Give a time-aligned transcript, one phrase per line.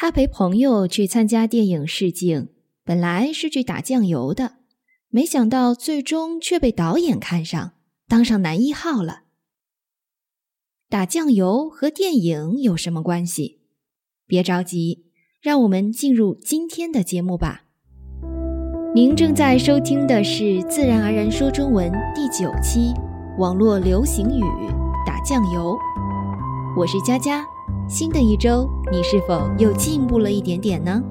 [0.00, 2.50] 他陪朋友去参加电影试镜，
[2.84, 4.58] 本来是去打酱油的，
[5.08, 7.72] 没想到最终却被导演看上，
[8.06, 9.22] 当上男一号了。
[10.88, 13.58] 打酱油和电影有什么关系？
[14.24, 15.06] 别着急，
[15.42, 17.64] 让我们进入今天的节目吧。
[18.94, 22.94] 您正在收听的是《自然而然说中文》第九期
[23.36, 24.42] 网络流行语
[25.04, 25.76] “打酱油”，
[26.78, 27.44] 我是佳佳。
[27.90, 31.02] 新的一周，你是否又进步了一点点呢？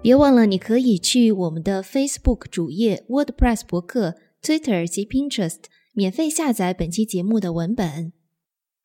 [0.00, 5.58] 别忘了，你可以去我们的 Facebook 主页、WordPress 博客、Twitter 及 Pinterest
[5.92, 8.12] 免费下载本期节目的文本。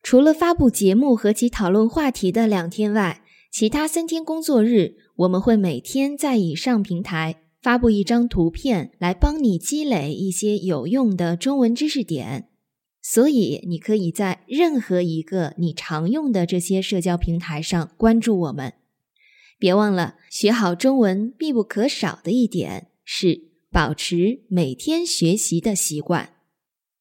[0.02, 7.42] 除了发布节目和其讨论话题的两天外，其他三天工作日，我们会每天在以上平台。
[7.62, 12.48] 发布一张图片来帮你积累一些有用的中文知识点，
[13.08, 18.72] 所以你可以在任何一个你常用的这些社交平台上关注我们。
[19.60, 26.30] 别忘了，学好中文必不可少的一点是保持每天学习的习惯。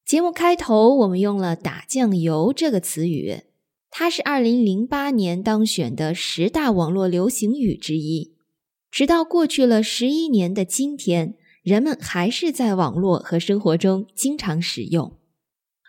[0.06, 3.42] 节目开头我们用了“打酱油”这个词语，
[3.89, 8.36] 它是二零零八年当选的十大网络流行语之一。
[8.92, 15.17] 直到过去了十一年的今天，人们还是在网络和生活中经常使用。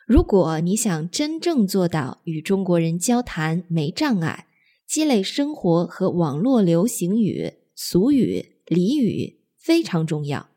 [0.06, 4.46] 如果你想真正做到与中国人交谈没障碍，
[4.86, 10.48] 积累生活和网络流行语、俗语、俚语非常重要。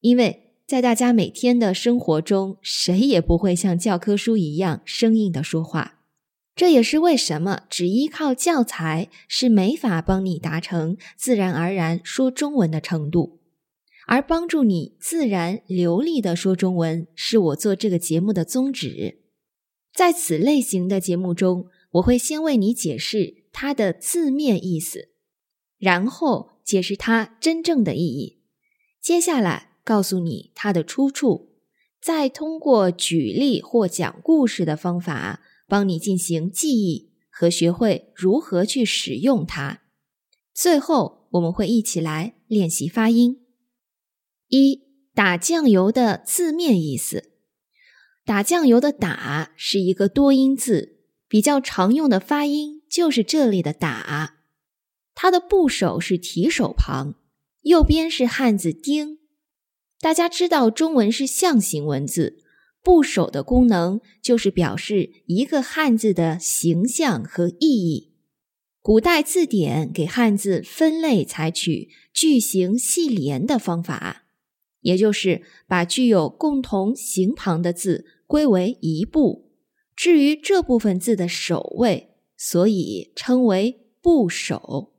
[0.00, 6.00] 因为在大家每天的生活中，谁也不会像教科书一样生硬的说话。
[6.54, 13.40] 这也是为什么只依靠教材是没法帮你达成自然而然说中文的程度，
[14.06, 19.20] 而帮助你自然流利的说中文是我做这个节目的宗旨。
[19.94, 25.10] 在此类型的节目中，我会先为你解释它的字面意思，
[25.78, 28.40] 然后解释它真正的意义，
[29.00, 31.50] 接下来告诉你它的出处，
[32.00, 35.40] 再通过举例或讲故事的方法。
[35.68, 39.80] 帮你进行记忆和学会如何去使用它。
[40.52, 43.41] 最后，我们会一起来练习发音。
[44.54, 44.82] 一
[45.14, 47.30] 打酱油的字面意思：
[48.22, 54.34] 打酱油的“打”是一个多音字，比较常用的发音就是这里的“打”。
[55.16, 57.14] 它的部首是提手旁，
[57.62, 59.20] 右边是汉字“丁”。
[60.00, 62.42] 大家知道中文是象形文字。
[62.82, 68.12] 部首的功能就是表示一个汉字的形象和意义。
[68.82, 74.24] 古代字典给汉字分类采取句型系连的方法，
[74.82, 79.50] 也就是把具有共同形旁的字归为一部。
[79.96, 84.92] 至于这部分字的首位，所以称为部首。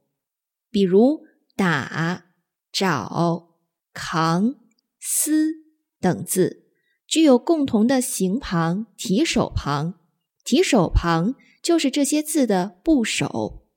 [0.69, 1.23] 比如
[1.55, 2.25] 打、
[2.71, 3.49] 找、
[3.93, 4.55] 扛、
[4.99, 5.51] 撕
[5.99, 6.61] 等字。
[7.05, 9.99] 具有共同的形旁、提手旁，
[10.43, 13.67] 提手旁就是这些字的部首。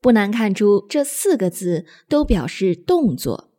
[0.00, 3.49] 不难看出，这四个字都表示动作，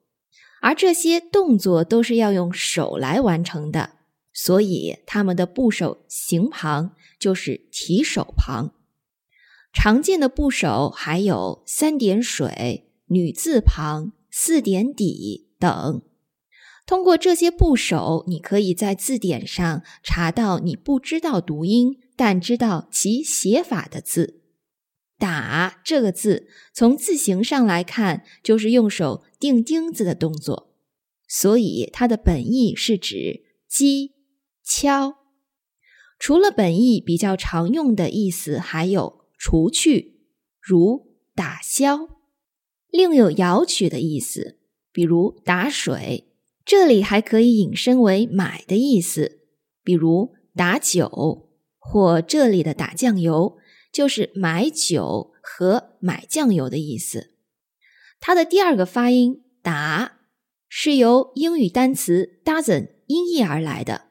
[0.62, 3.98] 而这些动作都是要用手来完成的，
[4.32, 8.74] 所以它们的部首形旁就是提手旁。
[9.74, 16.02] 常见的部首还有三点水、女字旁、四点底等。
[16.86, 24.42] 通过这些部首，你可以在字典上查到你不知道读音但知道其写法的字。
[25.18, 30.76] 打这个字，从字形上来看，就是用手钉钉子的动作，
[31.28, 34.12] 所以它的本意是指击、
[34.64, 35.16] 敲。
[36.20, 40.22] 除了本意比较常用的意思，还有除去，
[40.62, 42.08] 如打消；
[42.92, 44.60] 另有摇取的意思，
[44.92, 46.28] 比如打水。
[46.64, 49.40] 这里还可以引申为买的意思，
[49.84, 53.58] 比如打酒，或这里的打酱油
[53.92, 57.32] 就是买酒和买酱油的意思。
[58.22, 60.20] 它的第二个发音打
[60.70, 64.04] 是由英语单词 dozen 音译而来的，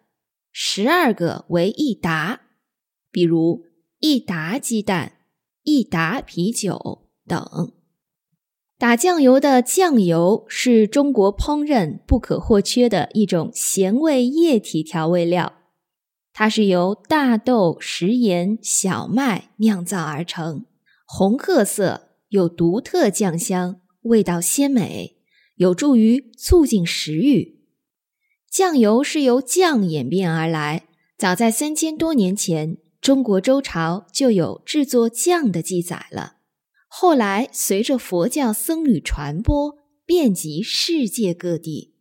[0.51, 2.41] 十二个为一打，
[3.13, 3.65] 比如
[4.01, 5.13] 一打鸡蛋、
[5.63, 7.73] 一打啤酒等。
[8.77, 15.53] 打酱油的酱油是中国烹饪不可或缺的一种咸味液体调味料，
[16.33, 20.67] 它是由大豆、食盐、小麦酿造而成，
[21.07, 25.17] 红褐色，有独特酱香，味道鲜美，
[25.57, 27.61] 有助于促进食欲。
[28.51, 30.87] 酱油是由酱演变而来，
[31.17, 36.37] 早在三千多年前，中国周朝就有制作酱的记载了。
[36.89, 41.95] 后来随着佛教僧侣传播，遍及世界各地。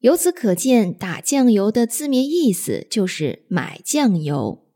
[0.00, 4.66] 由此可见，打酱油的字面意思就是买酱油。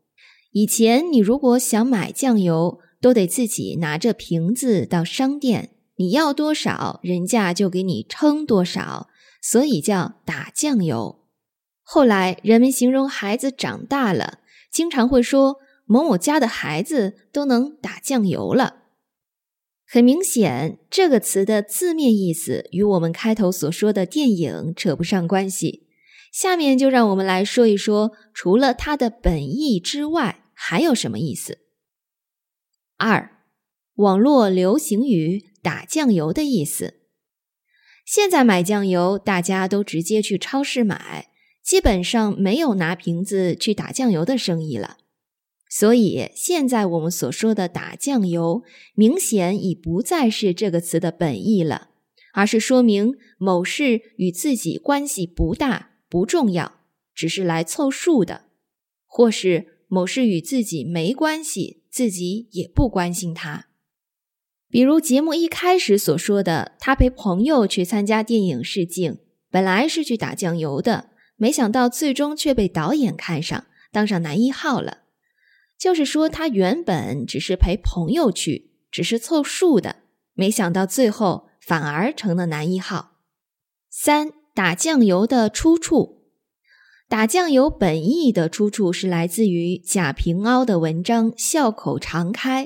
[0.51, 9.09] 以前你如果想买酱油，都得自己拿着瓶子到商店，你要多少，人家就给你称多少，
[9.41, 11.19] 所以叫打酱油。
[11.81, 14.39] 后来人们形容孩子长大了，
[14.71, 18.77] 经常会说某某家的孩子都能打酱油了。
[19.85, 25.87] 很明显，这个词的字面意思与我们开头所说的电影扯不上关系。
[26.31, 31.59] 下面就让我们来说一说，除了它的本意之外，还有什么意思？
[32.97, 33.37] 二，
[33.95, 36.99] 网络流行语“打酱油”的意思。
[38.05, 41.29] 现在买酱油，大家都直接去超市买，
[41.63, 44.97] 基本上没有拿瓶子去打酱油的生意了。
[45.69, 48.61] 所以，现在我们所说的打酱油，
[48.93, 51.89] 明显已不再是这个词的本意了，
[52.33, 56.81] 而是说明某事与自己关系不大、不重要，
[57.15, 58.49] 只是来凑数的；
[59.07, 63.69] 或是某事与自己没关系，自己也不关心它。
[64.73, 69.19] 比如节目一开始所说的，他陪朋友去参加电影试镜，
[69.51, 75.01] 本来是去打酱油的，没想到最终却被导演看上，当上男一号了。
[75.77, 79.97] 就是说，他原本只是陪朋友去，只是凑数的，
[80.33, 83.17] 没想到最后反而成了男一号。
[83.91, 86.23] 三打酱油的出处，
[87.07, 92.65] 打酱油本意的出处是来自于贾平凹的文章《笑口常开》。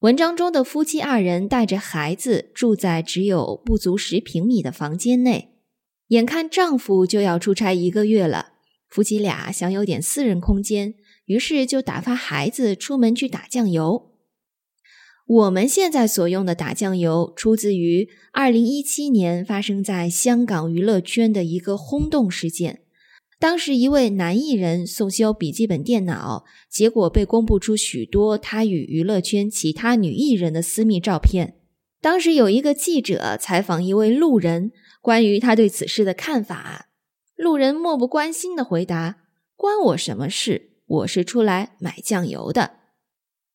[0.00, 5.54] 文章中的夫妻二人带着孩子住在只有不足十平米的房间内，
[6.08, 8.52] 眼看丈夫就要出差一个月了，
[8.90, 10.94] 夫妻俩想有点私人空间。
[11.24, 14.12] 于是就打发孩子出门去打酱油。
[15.26, 22.82] 我们现在所用的打酱油，出自于二零一七年发生在香港娱乐圈的一个轰动事件。
[23.38, 31.56] 当时一位男艺人送修笔记本电脑，结果被公布出许多他与娱乐圈其他女艺人的私密照片。
[32.00, 34.72] 当时有一个记者采访一位路人，
[35.02, 36.88] 关于他对此事的看法，
[37.34, 39.16] 路人漠不关心的回答
[39.54, 42.70] ：“关我什么事？”我是出来买酱油的。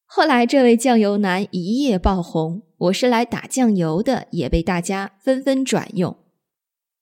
[0.06, 2.64] 后来，这位酱油男一夜爆红。
[2.78, 6.18] 我是来打酱油的，也被大家纷纷转用。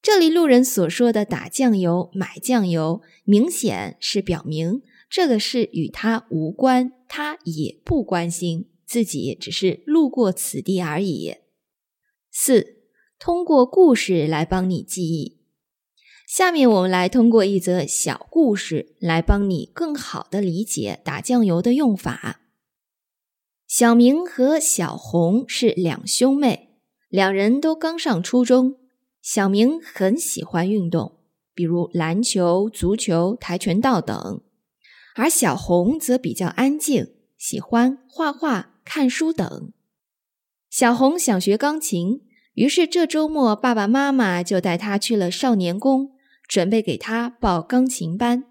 [0.02, 11.36] 这里路人所说的打酱油、买酱油，明显是表明这个事与他无关，他也不关心，自己只是路过此地而已。
[12.32, 12.78] 四，
[13.20, 15.40] 通过故事来帮你记忆。
[16.26, 22.40] 下面我们来通过一则小故事来帮你更好的理解打酱油的用法。
[23.68, 26.78] 小明和小红是两兄妹，
[27.10, 28.78] 两人都刚上初中。
[29.22, 31.20] 小明很喜欢运动，
[31.54, 34.42] 比如篮球、足球、跆拳道等，
[35.16, 39.72] 而小红则比较安静，喜欢画画、看书等。
[40.70, 42.22] 小红想学钢琴，
[42.54, 46.12] 于是这周末爸爸妈妈就带她去了少年宫。
[46.50, 48.46] 准备给她报钢琴班。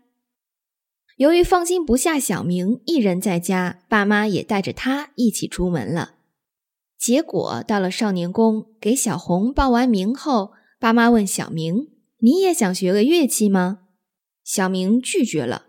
[1.16, 6.14] 由于放心不下小明一人在家，爸妈也带着他一起出门了。
[6.96, 13.88] 结果到了少年宫，给小红报完名后，爸妈问小明：“你也想学个乐器吗？”
[14.44, 15.66] 小明拒绝了。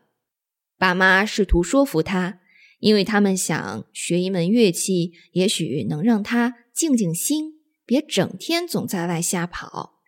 [0.77, 2.39] 爸妈试图说服他，
[2.79, 10.01] 因为他们想学一门乐器，也许能让他静静心，别整天总在外瞎跑。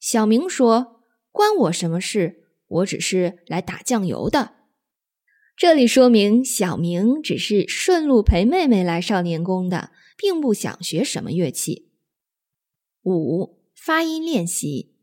[0.00, 0.98] 小明说。
[1.34, 2.44] 关我什么事？
[2.66, 4.56] 我只是来打酱油的。
[5.56, 11.88] 这里说明小明只是顺路陪妹妹来少年宫的，并不想学什么乐器。
[13.04, 14.94] 五发音练习，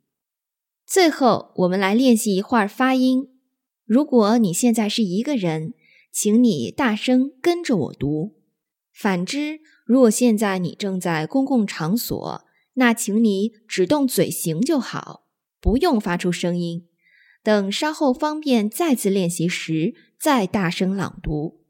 [0.88, 3.28] 最后我们来练习一会儿发音。
[3.84, 5.74] 如果你现在是一个人，
[6.14, 8.38] 请你大声跟着我读；
[8.94, 12.46] 反之，如果现在你正在公共场所，
[12.76, 15.26] 那请你只动嘴型就好。
[15.60, 16.88] 不用发出声音，
[17.44, 21.66] 等稍后方便再次练习时再大声朗读。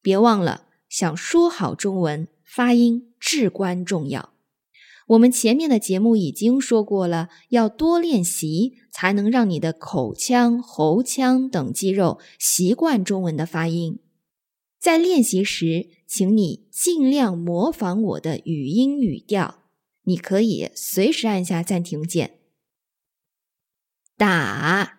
[0.00, 4.33] 别忘了，想说好中文，发音至关重要。
[5.08, 14.00] 我们前面的节目已经说过了，要多练习，才能让你的口腔、喉腔等肌肉习惯中文的发音。
[14.78, 19.62] 在练习时，请你尽量模仿我的语音语调。
[20.04, 22.38] 你可以随时按下暂停键。
[24.16, 24.98] 打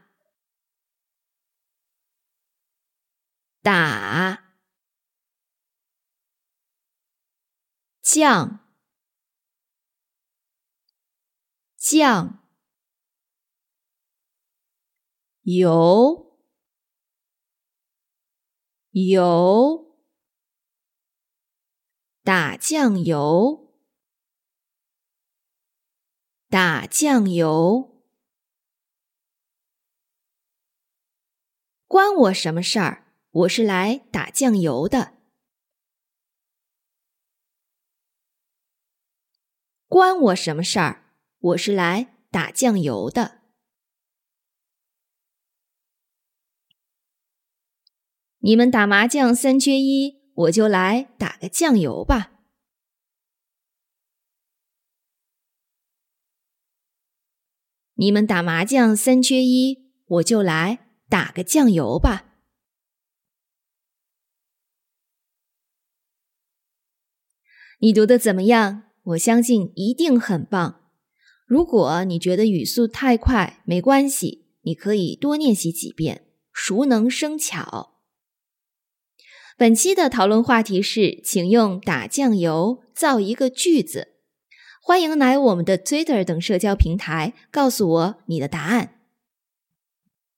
[3.61, 4.43] 打
[8.01, 8.64] 酱，
[11.87, 12.43] 酱，
[15.43, 16.35] 油，
[18.89, 19.95] 油，
[22.23, 23.71] 打酱油，
[26.49, 28.03] 打酱油，
[31.85, 33.13] 关我什么事儿？
[33.29, 35.13] 我是来打酱油的。
[39.87, 41.04] 关我什么事儿？
[41.45, 43.43] 我是来打酱油的。
[48.39, 52.31] 你们打麻将三缺一，我就来打个酱油吧。
[57.93, 62.39] 你们打麻将三缺一，我就来打个酱油吧。
[67.77, 68.91] 你读的怎么样？
[69.03, 70.84] 我相信一定很棒。
[71.45, 77.91] 如果你觉得语速太快，没关系，你可以多练习几遍，熟能生巧。
[79.55, 84.09] 本期的讨论话题是，请用打酱油造一个句子。
[84.81, 88.95] 欢迎来我们的 Twitter 等社交平台，告诉我你的答案。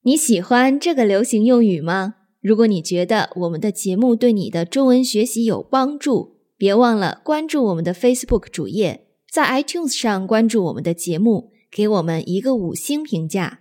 [0.02, 2.16] 你喜欢这个流行用语吗？
[2.40, 13.60] 如果你觉得我们的节目对你的中文学习有帮助，别忘了关注我们的 Facebook 主页，在 iTunes 上关注我们的节目，给我们一个五星评价。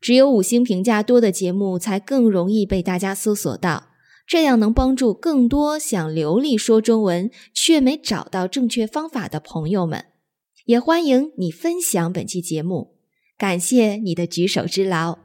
[0.00, 3.88] 只有五星评价多的节目才更容易被大家搜索到，
[4.26, 10.04] 这样能帮助更多想流利说中文却没找到正确方法的朋友们。
[10.66, 12.96] 也欢迎你分享本期节目，
[13.38, 15.18] 感谢你的举手之劳。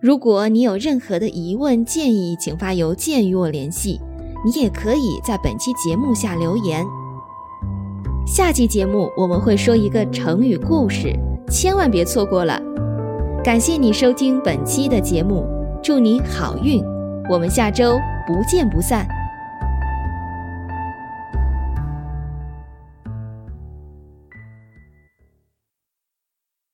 [0.00, 4.00] 如果你有任何的疑问建议，请发邮件与我联系。
[4.44, 7.01] 你也可以在本期节目下留言。
[8.26, 11.12] 下期节目我们会说一个成语故事，
[11.50, 12.60] 千万别错过了。
[13.42, 15.44] 感谢你收听本期的节目，
[15.82, 16.82] 祝你好运，
[17.28, 19.06] 我们下周不见不散。